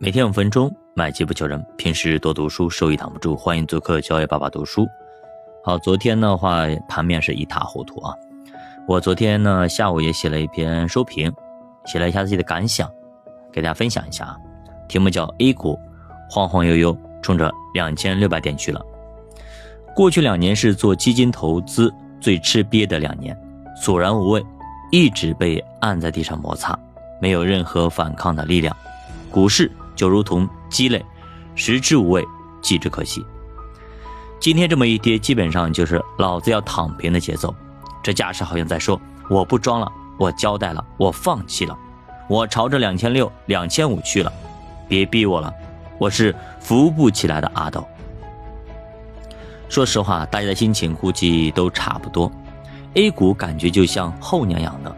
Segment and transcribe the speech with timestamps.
[0.00, 1.60] 每天五分钟，买机不求人。
[1.76, 3.34] 平时多读书，收益挡不住。
[3.34, 4.86] 欢迎做客教育爸爸读书。
[5.64, 8.14] 好，昨天的话盘面是一塌糊涂啊。
[8.86, 11.32] 我昨天呢下午也写了一篇收评，
[11.84, 12.88] 写了一下自己的感想，
[13.52, 14.36] 给大家分享一下啊。
[14.86, 15.76] 题目叫 A 股
[16.30, 18.80] 晃晃悠悠冲着两千六百点去了。
[19.96, 23.36] 过去两年是做基金投资最吃瘪的两年，
[23.74, 24.46] 索然无味，
[24.92, 26.78] 一直被按在地上摩擦，
[27.20, 28.74] 没有任何反抗的力量。
[29.28, 29.68] 股市。
[29.98, 31.04] 就如同鸡肋，
[31.56, 32.24] 食之无味，
[32.62, 33.26] 弃之可惜。
[34.38, 37.52] 今天这么一跌，基本上就是老子要躺平的节奏。
[38.00, 38.98] 这架势好像在说：
[39.28, 41.76] 我不装了，我交代了，我放弃了，
[42.28, 44.32] 我朝着两千六、两千五去了，
[44.86, 45.52] 别逼我了，
[45.98, 47.84] 我是扶不起来的阿斗。
[49.68, 52.30] 说实话，大家的心情估计都差不多。
[52.94, 54.96] A 股感觉就像后娘养的，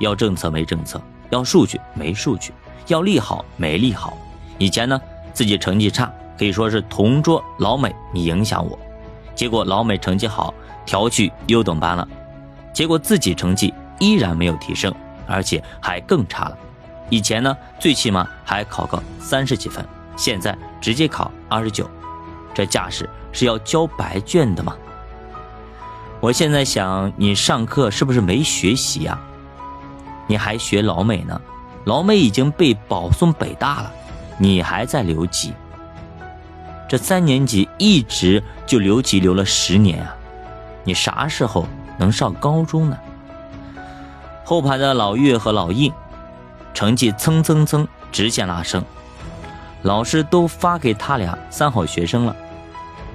[0.00, 2.52] 要政策没政策，要数据没数据，
[2.88, 4.18] 要利好没利好。
[4.60, 5.00] 以前呢，
[5.32, 8.78] 自己成绩差，可以说是同桌老美你影响我，
[9.34, 10.52] 结果老美成绩好，
[10.84, 12.06] 调去优等班了，
[12.70, 14.94] 结果自己成绩依然没有提升，
[15.26, 16.58] 而且还更差了。
[17.08, 19.82] 以前呢，最起码还考个三十几分，
[20.14, 21.88] 现在直接考二十九，
[22.52, 24.76] 这架势是要交白卷的吗？
[26.20, 29.18] 我现在想，你上课是不是没学习呀？
[30.26, 31.40] 你还学老美呢？
[31.86, 33.90] 老美已经被保送北大了。
[34.42, 35.52] 你还在留级？
[36.88, 40.16] 这三年级一直就留级留了十年啊！
[40.82, 41.66] 你啥时候
[41.98, 42.96] 能上高中呢？
[44.42, 45.92] 后排的老岳和老印，
[46.72, 48.82] 成绩蹭蹭蹭直线拉升，
[49.82, 52.34] 老师都发给他俩三好学生了，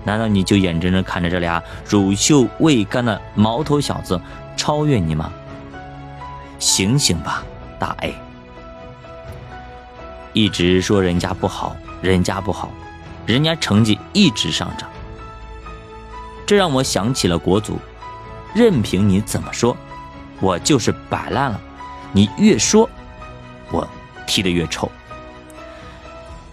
[0.03, 4.21] 难道你就眼睁睁看着这俩乳臭未干的毛头小子
[4.55, 5.33] 超越你吗？
[6.59, 7.43] 醒醒吧，
[7.79, 8.13] 大 A！
[10.35, 12.69] 一直说人家不好，人家不好，
[13.25, 14.89] 人家成绩一直上涨，
[16.45, 17.79] 这让我想起了国足，
[18.53, 19.77] 任凭你怎么说，
[20.41, 21.61] 我就是摆烂了，
[22.11, 22.89] 你越说，
[23.71, 23.87] 我
[24.27, 24.91] 踢得越臭。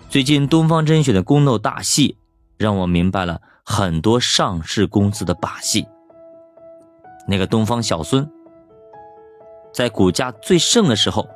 [0.09, 2.17] 最近东方甄选的宫斗大戏，
[2.57, 5.89] 让我明白了很多上市公司的把戏。
[7.27, 8.31] 那个东方小孙，
[9.75, 11.29] 在股价最盛的时候，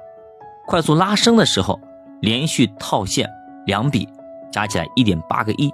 [0.68, 1.80] 快速拉升的时候。
[2.20, 3.30] 连续套现
[3.66, 4.08] 两笔，
[4.50, 5.72] 加起来一点八个亿，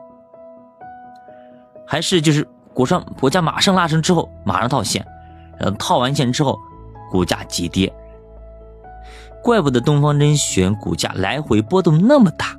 [1.87, 5.07] 还是就是股上股价马上拉升之后马上套现，
[5.59, 6.59] 然后套完现之后
[7.11, 7.93] 股价急跌，
[9.43, 12.57] 怪不得东方甄选股价来回波动那么大，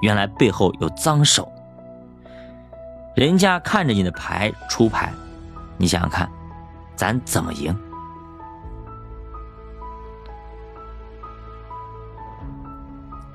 [0.00, 1.50] 原来背后有脏手，
[3.14, 5.12] 人家看着你的牌出牌，
[5.76, 6.28] 你想想看，
[6.96, 7.76] 咱怎么赢？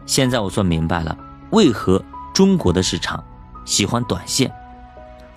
[0.07, 1.16] 现在我算明白了，
[1.51, 2.01] 为何
[2.34, 3.23] 中国的市场
[3.66, 4.51] 喜欢短线，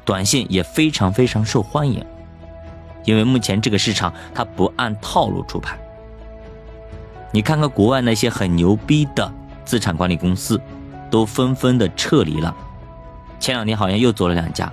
[0.05, 2.03] 短线也非常非常受欢迎，
[3.05, 5.77] 因为目前这个市场它不按套路出牌。
[7.33, 9.31] 你看看国外那些很牛逼的
[9.65, 10.61] 资产管理公司，
[11.11, 12.55] 都纷纷的撤离了，
[13.39, 14.73] 前两天好像又走了两家，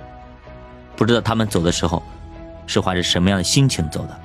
[0.96, 2.02] 不知道他们走的时候
[2.66, 4.20] 是怀着什么样的心情走的。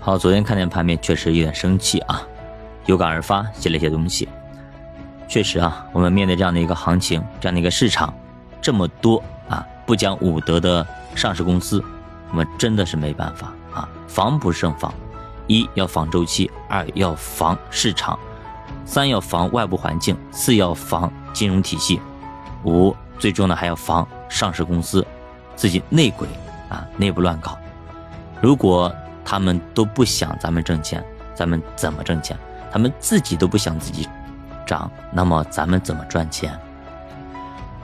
[0.00, 2.20] 好，昨天看见盘面确实有点生气啊。
[2.86, 4.28] 有感而发，写了一些东西。
[5.26, 8.12] 确实啊，我们面对这样的一个行情，这样的一个市场，
[8.60, 11.82] 这么多啊不讲武德的上市公司，
[12.30, 13.88] 我们真的是没办法啊。
[14.06, 14.92] 防不胜防，
[15.46, 18.18] 一要防周期，二要防市场，
[18.84, 22.00] 三要防外部环境，四要防金融体系，
[22.64, 25.04] 五最终呢还要防上市公司
[25.56, 26.28] 自己内鬼
[26.68, 27.58] 啊，内部乱搞。
[28.42, 31.02] 如果他们都不想咱们挣钱，
[31.34, 32.38] 咱们怎么挣钱？
[32.74, 34.08] 他们自己都不想自己
[34.66, 36.58] 涨，那么咱们怎么赚钱？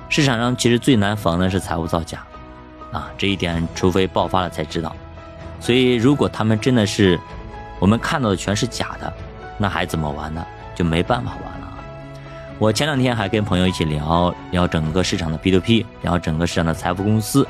[0.09, 2.25] 市场上其实最难防的是财务造假，
[2.91, 4.93] 啊，这一点除非爆发了才知道。
[5.61, 7.17] 所以如果他们真的是
[7.79, 9.13] 我们看到的全是假的，
[9.59, 10.45] 那还怎么玩呢？
[10.75, 11.73] 就没办法玩了。
[12.59, 17.47] 我前两天还跟朋友一起聊聊整个市场的 P2P，聊整个市场的财富公司，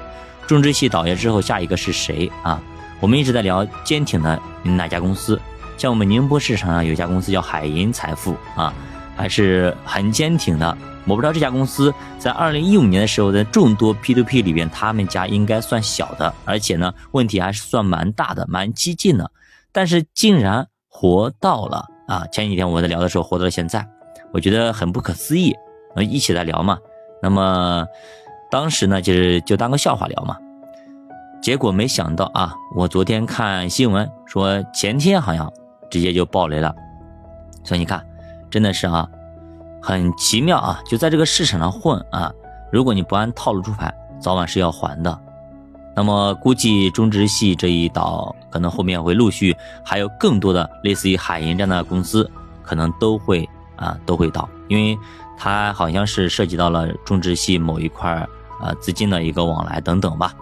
[0.46, 2.60] 中植系倒下之后，下一个是谁啊？
[3.00, 5.40] 我们一直在聊坚挺的哪家公司。
[5.80, 8.70] 像我们宁波市场上有一家公司叫海银财富啊，
[9.16, 10.76] 还是很坚挺的。
[11.06, 19.30] 我不知道这家公司在二零一五年的时候，在众多 P to P 里边，他们家应该算小的，而且呢，问题还是算蛮大的，蛮激进的。
[19.72, 22.26] 但是竟然活到了啊！
[22.30, 23.88] 前几天我在聊的时候，活到了现在，
[24.34, 25.54] 我觉得很不可思议。
[25.96, 26.76] 呃，一起来聊嘛。
[27.22, 27.86] 那么
[28.50, 30.36] 当时呢，就是就当个笑话聊嘛。
[31.40, 35.50] 结果没想到啊，我昨天看新闻说前天好像。
[35.90, 36.74] 直接就爆雷了，
[37.64, 38.04] 所以你看，
[38.50, 39.08] 真的是啊，
[39.82, 42.32] 很奇妙啊，就在这个市场上混啊。
[42.72, 45.20] 如果你不按套路出牌，早晚是要还的。
[45.96, 49.54] 那么估计中植系这一倒，可能后面会陆续
[49.84, 52.30] 还有更多的类似于海银这样的公司，
[52.62, 54.96] 可能都会啊都会倒，因为
[55.36, 58.12] 它好像是涉及到了中植系某一块
[58.60, 60.32] 啊资金的一个往来等等吧。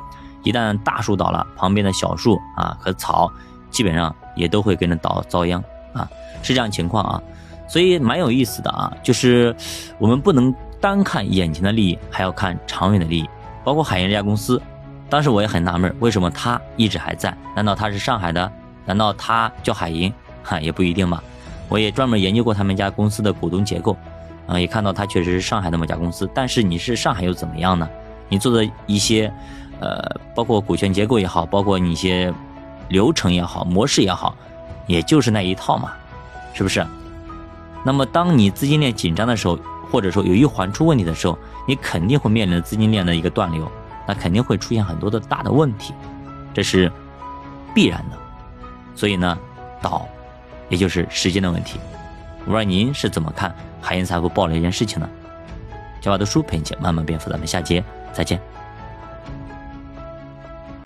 [0.45, 3.33] 一旦大树倒了，旁边的小树啊和草
[3.70, 5.62] 基本上也都会跟着倒遭殃
[5.93, 6.09] 啊，
[6.43, 7.23] 是这样情况啊。
[7.67, 9.55] 所以蛮有意思的啊，就是
[9.99, 13.29] 我们不能单看眼前的利益，还要看长远的利益。
[13.65, 14.61] 包括海银这家公司，
[15.11, 17.37] 当时我也很纳闷，为什么它一直还在？
[17.55, 18.50] 难道它是上海的？
[18.87, 20.11] 难道它叫海银？
[20.43, 21.23] 哈， 也不一定吧。
[21.69, 23.94] 我也专门研究过他们家公司的股东结构，
[24.47, 26.26] 啊，也看到它确实是上海的某家公司。
[26.32, 27.87] 但是你是上海又怎么样呢？
[28.31, 29.31] 你做的一些，
[29.81, 30.03] 呃，
[30.35, 32.32] 包括股权结构也好，包括你一些
[32.88, 34.35] 流程也好，模式也好，
[34.87, 35.93] 也就是那一套嘛，
[36.55, 36.87] 是不是？
[37.85, 39.58] 那么，当你资金链紧张的时候，
[39.90, 43.70] 或者说有一环出问题的时候，你肯定会面临资金链的一个断流，
[44.06, 45.94] 那肯定会出现很多的大的问题，
[46.52, 46.90] 这是
[47.75, 48.17] 必然的。
[48.94, 49.38] 所以呢，
[49.81, 50.06] 倒
[50.69, 51.79] 也就是时间的问题。
[52.40, 55.08] 我不知道您是怎么看海银财富爆了一件事情呢？
[56.00, 57.82] 小马读书陪你一起慢慢变富，咱们下节
[58.12, 58.40] 再见。